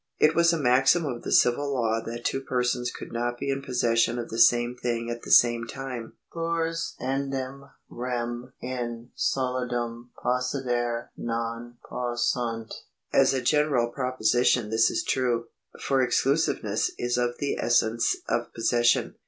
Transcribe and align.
It 0.17 0.33
was 0.33 0.51
a 0.51 0.57
maxim 0.57 1.05
of 1.05 1.21
the 1.21 1.31
civil 1.31 1.71
law 1.75 2.01
that 2.03 2.25
two 2.25 2.41
persons 2.41 2.89
could 2.89 3.13
not 3.13 3.37
be 3.37 3.51
in 3.51 3.61
possession 3.61 4.17
of 4.17 4.29
the 4.29 4.39
same 4.39 4.75
thing 4.75 5.11
at 5.11 5.21
the 5.21 5.29
same 5.29 5.67
time. 5.67 6.13
Plures 6.33 6.95
eandem 6.99 7.69
rem 7.87 8.51
in 8.59 9.11
solidum 9.15 10.09
possidere 10.17 11.09
non 11.15 11.77
jaossunt} 11.87 12.73
As 13.13 13.31
a 13.35 13.43
general 13.43 13.89
proposition 13.91 14.71
this 14.71 14.89
is 14.89 15.03
true; 15.03 15.49
for 15.79 16.01
exclusiveness 16.01 16.89
is 16.97 17.19
of 17.19 17.37
the 17.37 17.59
essence 17.59 18.15
of 18.27 18.51
possession. 18.55 19.13